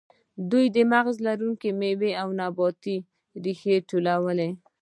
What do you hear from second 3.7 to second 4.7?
ټولولې.